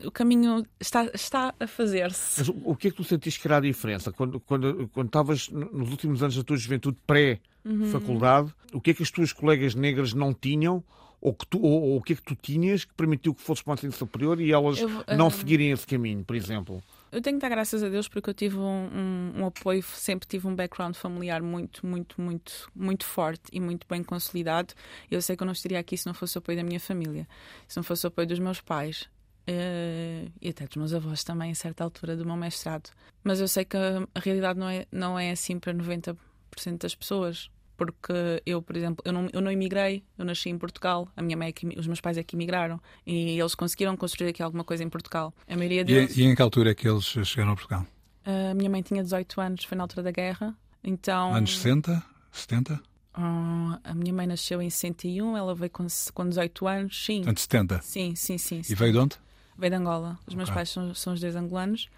[0.05, 2.39] o caminho está, está a fazer-se.
[2.39, 4.13] Mas o que é que tu sentiste que era a diferença?
[4.13, 9.03] Quando, quando, quando estavas nos últimos anos da tua juventude pré-faculdade, o que é que
[9.03, 10.83] as tuas colegas negras não tinham?
[11.21, 13.61] Ou, que tu, ou, ou o que é que tu tinhas que permitiu que fosses
[13.63, 16.81] para o ensino superior e elas Eu não ah, seguirem esse caminho, por exemplo?
[17.11, 20.29] Eu tenho que dar graças a Deus porque eu tive um, um- um apoio, sempre
[20.29, 24.75] tive um background familiar muito, muito, muito, muito forte e muito bem consolidado.
[25.11, 27.27] Eu sei que eu não estaria aqui se não fosse o apoio da minha família,
[27.67, 29.09] se não fosse o apoio dos meus pais.
[29.51, 32.91] eh, e até dos meus avós também, a certa altura do meu mestrado.
[33.25, 37.49] Mas eu sei que a realidade não é, não é assim para 90% das pessoas.
[37.79, 41.37] Porque eu, por exemplo, eu não, eu não emigrei, eu nasci em Portugal, a minha
[41.37, 44.83] mãe, é os meus pais é que emigraram e eles conseguiram construir aqui alguma coisa
[44.83, 45.33] em Portugal.
[45.49, 46.17] A maioria deles...
[46.17, 47.87] e, e em que altura é que eles chegaram a Portugal?
[48.27, 51.33] A minha mãe tinha 18 anos, foi na altura da guerra, então...
[51.33, 52.03] Anos 60?
[52.33, 52.75] 70?
[52.75, 57.23] Uh, a minha mãe nasceu em 61, ela veio com, com 18 anos, sim.
[57.27, 57.81] Antes 70?
[57.83, 58.63] Sim, sim, sim.
[58.63, 58.73] sim.
[58.73, 59.17] E veio de onde?
[59.57, 60.19] Veio de Angola.
[60.21, 60.37] Os okay.
[60.37, 61.89] meus pais são, são os dois angolanos.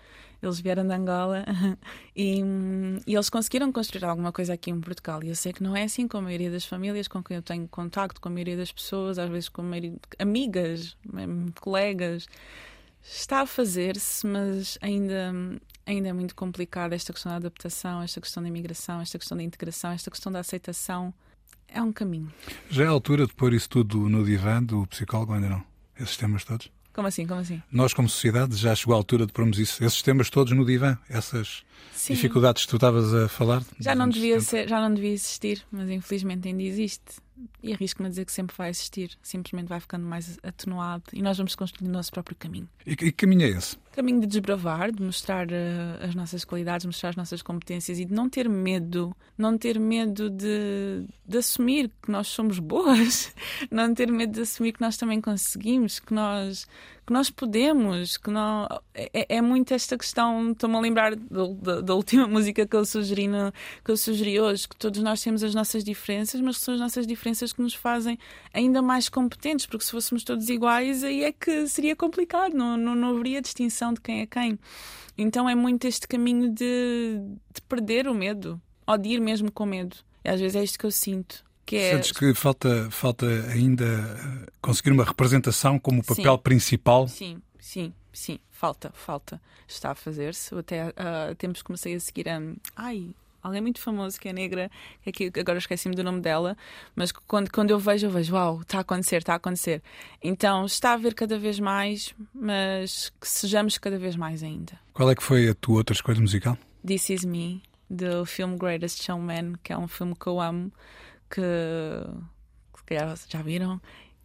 [0.43, 1.45] Eles vieram de Angola
[2.17, 2.43] e,
[3.07, 5.23] e, eles conseguiram construir alguma coisa aqui em Portugal.
[5.23, 7.43] E eu sei que não é assim com a maioria das famílias com quem eu
[7.43, 10.97] tenho contacto, com a maioria das pessoas, às vezes com maioria, amigas,
[11.61, 12.27] colegas.
[13.03, 15.33] Está a fazer-se, mas ainda,
[15.87, 19.43] ainda é muito complicado esta questão da adaptação, esta questão da imigração, esta questão da
[19.43, 21.13] integração, esta questão da aceitação.
[21.69, 22.33] É um caminho.
[22.69, 25.65] Já é a altura de pôr isso tudo no divã do psicólogo, ainda não?
[25.99, 26.71] Esses temas todos?
[27.01, 27.27] Como assim?
[27.27, 27.63] Como assim?
[27.73, 30.99] Nós, como sociedade, já chegou a altura de pormos isso, esses temas todos no divã,
[31.09, 31.63] essas
[31.95, 32.13] Sim.
[32.13, 33.63] dificuldades que tu estavas a falar.
[33.79, 37.03] Já não, devia ser, já não devia existir, mas infelizmente ainda existe
[37.63, 41.37] e arrisco-me a dizer que sempre vai existir, simplesmente vai ficando mais atenuado e nós
[41.37, 42.69] vamos construir o nosso próprio caminho.
[42.87, 43.77] E que caminho é esse?
[43.93, 48.13] Caminho de desbravar, de mostrar uh, as nossas qualidades, mostrar as nossas competências e de
[48.13, 53.35] não ter medo, não ter medo de, de assumir que nós somos boas,
[53.71, 56.67] não ter medo de assumir que nós também conseguimos, que nós
[57.11, 61.93] que nós podemos, que não é, é muito esta questão, estou-me a lembrar da, da,
[61.97, 63.53] última música que eu sugeri no,
[63.85, 67.09] que eu sugeri hoje, que todos nós temos as nossas diferenças, mas são as nossas
[67.09, 68.17] diferenças que nos fazem
[68.55, 72.95] ainda mais competentes, porque se fôssemos todos iguais, aí é que seria complicado, não, não,
[72.95, 74.57] não haveria distinção de quem é quem.
[75.19, 77.21] Então é muito este caminho de,
[77.53, 79.97] de perder o medo, ou de ir mesmo com medo.
[80.25, 81.93] E às vezes é isto que eu sinto que é...
[81.93, 87.07] Sentes que falta, falta ainda eh, conseguir uma representação como papel sim, principal?
[87.07, 89.41] Sim, sim, sim, falta, falta.
[89.69, 90.53] Está a fazer-se.
[90.53, 92.41] Até uh, tempos comecei a seguir a.
[92.75, 94.69] Ai, alguém muito famoso que é negra,
[95.01, 96.57] que aqui, agora esqueci-me do nome dela,
[96.97, 99.81] mas quando, quando eu vejo, eu vejo, uau, está a acontecer, está a acontecer.
[100.21, 104.73] Então está a haver cada vez mais, mas que sejamos cada vez mais ainda.
[104.93, 106.59] Qual é que foi a tua outra escolha musical?
[106.85, 110.73] This Is Me, do filme Greatest Showman, que é um filme que eu amo
[111.31, 111.41] que,
[112.77, 113.81] se calhar já viram,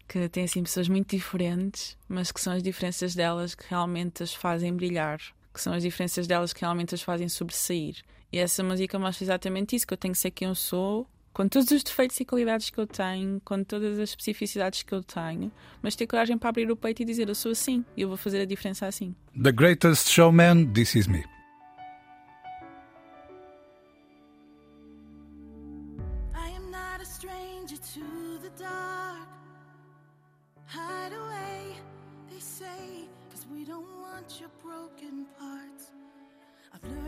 [0.08, 4.34] que tem assim pessoas muito diferentes, mas que são as diferenças delas que realmente as
[4.34, 5.20] fazem brilhar,
[5.52, 8.02] que são as diferenças delas que realmente as fazem sobressair.
[8.32, 11.46] E essa música mostra exatamente isso, que eu tenho que ser quem eu sou, com
[11.48, 15.52] todos os defeitos e qualidades que eu tenho, com todas as especificidades que eu tenho,
[15.82, 18.16] mas ter coragem para abrir o peito e dizer eu sou assim e eu vou
[18.16, 19.14] fazer a diferença assim.
[19.40, 21.35] The Greatest Showman, This Is Me.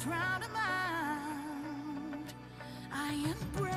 [0.00, 2.32] drown 'em out.
[2.90, 3.69] I am brave.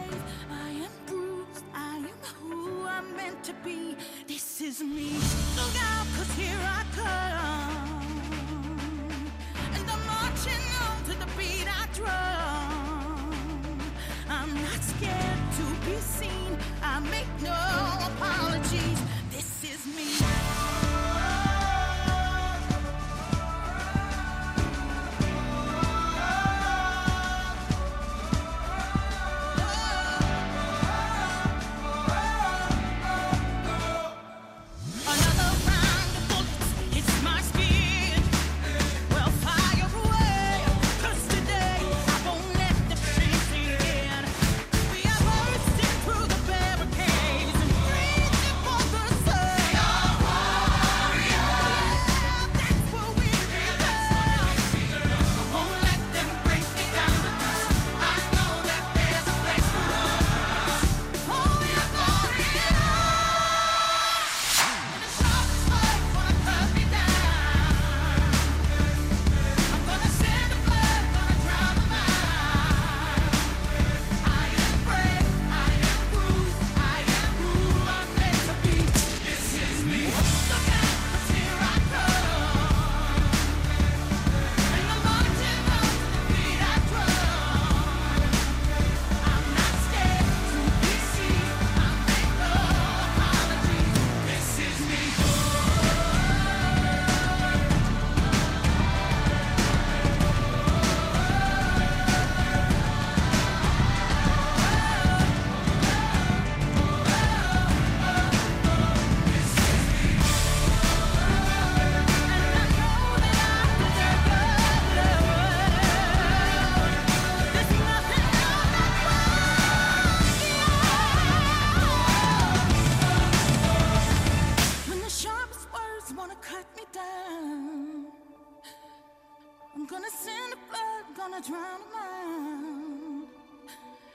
[129.84, 133.28] I'm gonna send the blood, gonna drown them out.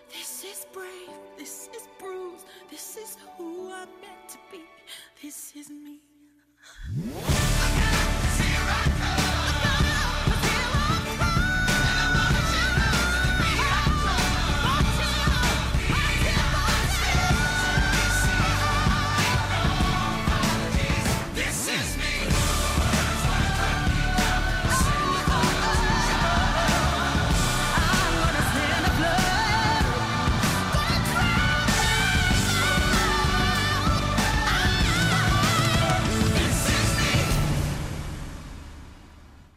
[0.09, 4.64] This is brave, this is bruised, this is who I'm meant to be,
[5.23, 6.01] this is me.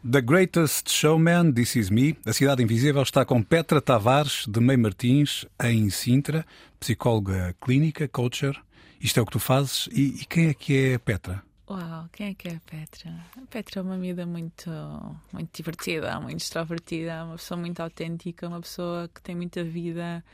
[0.04, 2.18] The Greatest Showman, This Is Me.
[2.26, 6.44] A Cidade Invisível está com Petra Tavares de Mei Martins, em Sintra,
[6.80, 8.60] psicóloga clínica, coacher.
[9.00, 9.88] Isto é o que tu fazes.
[9.92, 11.40] E, e quem é que é Petra?
[11.70, 13.14] Uau, quem é que é a Petra?
[13.36, 14.68] A Petra é uma amiga muito,
[15.32, 20.24] muito divertida, muito extrovertida, uma pessoa muito autêntica, uma pessoa que tem muita vida,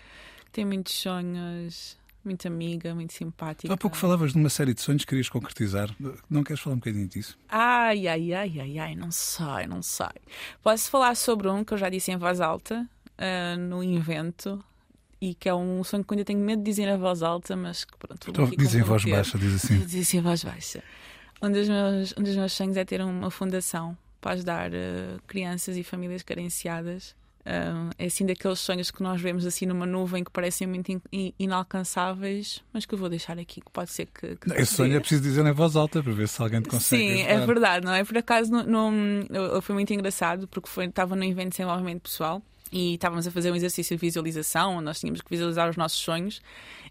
[0.46, 3.72] que tem muitos sonhos, muito amiga, muito simpática.
[3.72, 5.94] Há pouco falavas de uma série de sonhos que querias concretizar.
[6.28, 7.38] Não queres falar um bocadinho disso?
[7.48, 10.06] Ai, ai, ai, ai, ai, não sei, não sei.
[10.62, 12.86] Posso falar sobre um que eu já disse em voz alta
[13.18, 14.62] uh, no invento
[15.20, 17.56] e que é um sonho que eu ainda tenho medo de dizer em voz alta,
[17.56, 18.30] mas que pronto.
[18.30, 19.78] Então, diz em voz baixa, diz assim.
[19.80, 20.82] Diz assim em voz baixa.
[21.42, 25.76] Um dos meus, um dos meus sonhos é ter uma fundação para ajudar uh, crianças
[25.76, 27.14] e famílias carenciadas
[27.96, 32.62] é assim daqueles sonhos que nós vemos assim numa nuvem que parecem muito in inalcançáveis,
[32.72, 34.36] mas que eu vou deixar aqui, que pode ser que.
[34.36, 37.02] que Esse sonho é preciso dizer em voz alta para ver se alguém te consegue.
[37.02, 37.42] Sim, ajudar.
[37.42, 38.04] é verdade, não é?
[38.04, 42.42] Por acaso não, não, foi muito engraçado porque foi, estava no evento de desenvolvimento pessoal
[42.70, 45.98] e estávamos a fazer um exercício de visualização, onde nós tínhamos que visualizar os nossos
[45.98, 46.42] sonhos.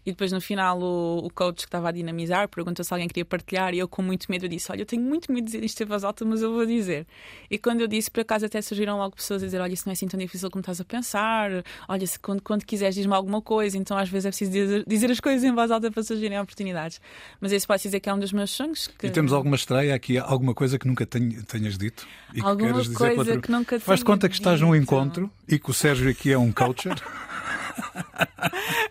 [0.04, 3.24] E depois, no final, o, o coach que estava a dinamizar perguntou se alguém queria
[3.24, 3.74] partilhar.
[3.74, 5.86] E eu, com muito medo, disse: Olha, eu tenho muito medo de dizer isto em
[5.86, 7.06] voz alta, mas eu vou dizer.
[7.50, 9.92] E quando eu disse, por acaso, até surgiram logo pessoas a dizer: Olha, isso não
[9.92, 11.50] é assim tão difícil como estás a pensar.
[11.88, 13.76] Olha, se, quando, quando quiseres, diz-me alguma coisa.
[13.76, 17.00] Então, às vezes, é preciso dizer, dizer, as coisas em voz alta para surgirem oportunidades.
[17.40, 18.88] Mas esse pode dizer que é um dos meus sonhos.
[18.98, 19.06] Que...
[19.06, 20.18] E temos alguma estreia aqui?
[20.18, 22.06] Alguma coisa que nunca tenhas dito?
[22.34, 25.70] E alguma que coisa dizer que nunca Faz conta que estás num encontro e que
[25.70, 26.96] o Sérgio aqui é um coacher.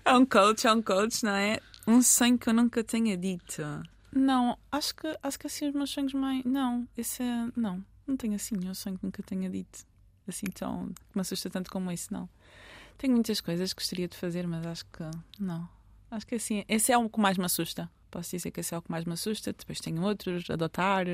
[0.06, 1.60] é um coach, é um coach, não é?
[1.88, 3.62] Um sonho que eu nunca tenha dito.
[4.12, 6.44] Não, acho que, acho que assim os meus sonhos mais.
[6.44, 7.48] Não, esse é.
[7.56, 9.86] Não, não tenho assim nenhum sonho que nunca tenha dito.
[10.28, 10.88] Assim tão.
[10.88, 12.30] que me assusta tanto como esse, não.
[12.98, 15.04] Tenho muitas coisas que gostaria de fazer, mas acho que.
[15.40, 15.70] Não.
[16.10, 16.66] Acho que assim.
[16.68, 17.90] Esse é o que mais me assusta.
[18.18, 19.54] Posso dizer que esse é o que mais me assusta.
[19.54, 21.06] Depois tenho outros, adotar,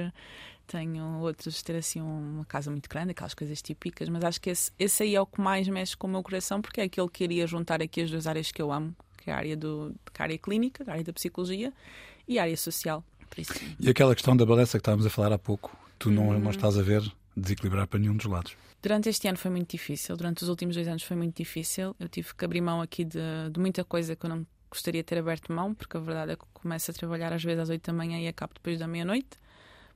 [0.65, 4.71] tenho outros, ter assim uma casa muito grande, aquelas coisas típicas, mas acho que esse,
[4.79, 7.25] esse aí é o que mais mexe com o meu coração, porque é aquele que
[7.25, 10.23] iria juntar aqui as duas áreas que eu amo, que é a área, do, a
[10.23, 11.73] área clínica, a área da psicologia
[12.25, 13.03] e a área social.
[13.77, 16.39] E aquela questão da balança que estávamos a falar há pouco, tu não, uhum.
[16.39, 17.03] não estás a ver
[17.35, 18.55] desequilibrar para nenhum dos lados.
[18.81, 21.93] Durante este ano foi muito difícil, durante os últimos dois anos foi muito difícil.
[21.99, 23.19] Eu tive que abrir mão aqui de,
[23.51, 26.35] de muita coisa que eu não gostaria de ter aberto mão, porque a verdade é
[26.35, 29.37] que começo a trabalhar às vezes às 8 da manhã e acabo depois da meia-noite,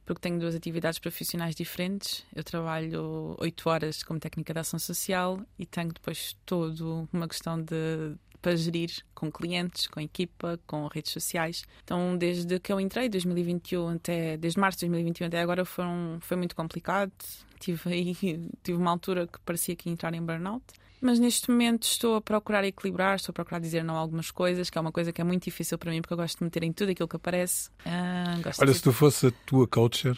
[0.06, 2.26] porque tenho duas atividades profissionais diferentes.
[2.34, 7.62] Eu trabalho 8 horas como técnica de ação social e tenho depois todo uma questão
[7.62, 11.66] de para gerir com clientes, com equipa, com redes sociais.
[11.84, 16.38] Então, desde que eu entrei, 2021 até desde março de 2021 até agora foram, foi
[16.38, 17.12] muito complicado.
[17.60, 18.16] Tive aí
[18.64, 20.64] tive uma altura que parecia que ia entrar em burnout.
[21.02, 24.70] Mas neste momento estou a procurar equilibrar, estou a procurar dizer não a algumas coisas,
[24.70, 26.64] que é uma coisa que é muito difícil para mim, porque eu gosto de meter
[26.64, 27.70] em tudo aquilo que aparece.
[27.86, 30.18] Ah, Olha, se tu fosse a tua coacher,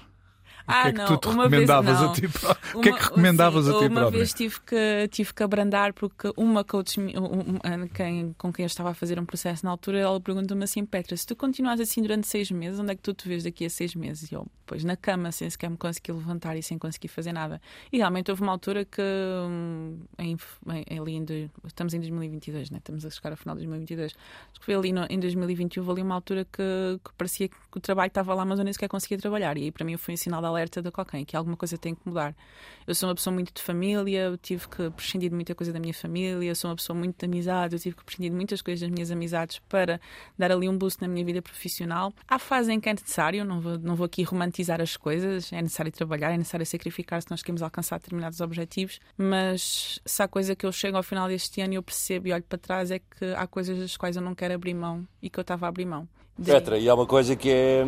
[0.70, 2.80] ah, o que é que não, tu te recomendavas vez, a ti próprio?
[2.80, 4.01] O que é que recomendavas sim, a ti próprio?
[4.01, 8.67] Uma vez tive que, tive que abrandar porque uma coach um, quem, com quem eu
[8.67, 12.01] estava a fazer um processo na altura, ela perguntou-me assim: Petra, se tu continuas assim
[12.01, 14.32] durante seis meses, onde é que tu te vês daqui a seis meses?
[14.32, 17.61] E eu, pois na cama, sem sequer me conseguir levantar e sem conseguir fazer nada.
[17.91, 20.38] E realmente houve uma altura que, hum, em,
[20.89, 22.78] em, ali em, estamos em 2022, né?
[22.78, 24.13] estamos a chegar ao final de 2022.
[24.51, 27.55] Acho que foi ali no, em 2021, houve ali uma altura que, que parecia que
[27.76, 29.57] o trabalho estava lá, mas eu nem sequer conseguia trabalhar.
[29.57, 31.95] E aí para mim foi um sinal de alerta de qualquer, que alguma coisa tem
[31.95, 32.36] que mudar.
[32.86, 35.80] Eu sou uma pessoa muito de família, eu tive que prescindir de muita coisa da
[35.80, 38.62] minha família, eu sou uma pessoa muito de amizade, eu tive que prescindir de muitas
[38.62, 39.99] coisas das minhas amizades para
[40.38, 42.14] dar ali um boost na minha vida profissional.
[42.28, 45.62] Há fase em que é necessário, não vou, não vou aqui romantizar as coisas, é
[45.62, 50.55] necessário trabalhar, é necessário sacrificar se nós queremos alcançar determinados objetivos, mas se há coisa
[50.55, 52.99] que eu chego ao final deste ano e eu percebo e olho para trás é
[52.99, 55.70] que há coisas das quais eu não quero abrir mão e que eu estava a
[55.70, 56.07] abrir mão.
[56.43, 57.86] Petra, e há uma coisa que é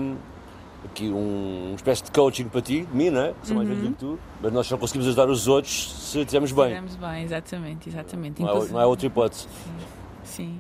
[0.86, 3.34] aqui um, uma espécie de coaching para ti, de mim, não é?
[3.44, 3.94] Sou mais velho uhum.
[3.94, 6.66] que tu, mas nós só conseguimos ajudar os outros se estivermos bem.
[6.66, 8.42] Se estivermos bem, exatamente, exatamente.
[8.42, 9.44] Não, há, não há outra hipótese.
[9.44, 9.72] Sim,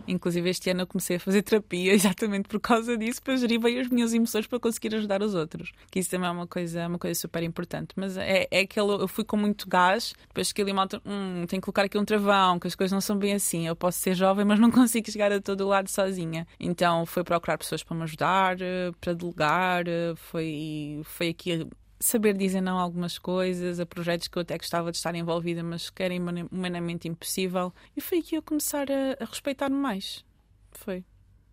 [0.07, 3.80] inclusive este ano eu comecei a fazer terapia exatamente por causa disso, para gerir bem
[3.80, 5.72] as minhas emoções para conseguir ajudar os outros.
[5.89, 7.93] Que isso também é uma coisa, uma coisa super importante.
[7.95, 11.61] Mas é, é que eu fui com muito gás, depois que ali malta, hum, tenho
[11.61, 13.67] que colocar aqui um travão, que as coisas não são bem assim.
[13.67, 16.47] Eu posso ser jovem, mas não consigo chegar a todo lado sozinha.
[16.59, 21.67] Então foi procurar pessoas para me ajudar, eh, para delegar, eh, foi, foi aqui
[22.01, 25.63] saber dizer não a algumas coisas, a projetos que eu até gostava de estar envolvida,
[25.63, 26.13] mas que era
[26.51, 27.73] humanamente impossível.
[27.95, 30.25] E foi aqui eu começar a, a respeitar-me mais.
[30.71, 31.05] Foi.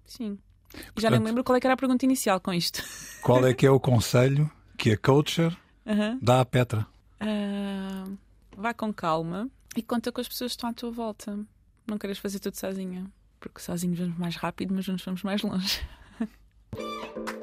[0.07, 0.39] Sim.
[0.71, 2.83] Portanto, já nem me lembro qual é que era a pergunta inicial com isto.
[3.23, 5.57] Qual é que é o conselho que a coacher
[6.21, 6.87] dá à Petra?
[7.21, 8.17] Uh,
[8.57, 11.39] vá com calma e conta com as pessoas que estão à tua volta.
[11.87, 15.81] Não queres fazer tudo sozinha, porque sozinhos vamos mais rápido, mas juntos vamos mais longe.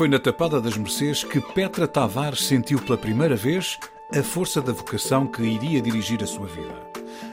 [0.00, 3.78] Foi na Tapada das Mercês que Petra Tavares sentiu pela primeira vez
[4.10, 6.74] a força da vocação que iria dirigir a sua vida.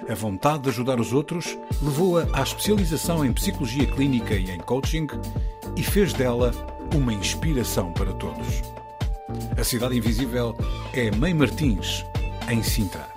[0.10, 5.08] A vontade de ajudar os outros levou-a à especialização em psicologia clínica e em coaching
[5.78, 6.52] e fez dela
[6.94, 8.62] uma inspiração para todos.
[9.58, 10.54] A Cidade Invisível
[10.92, 12.06] é Mãe Martins,
[12.50, 13.17] em Sintra.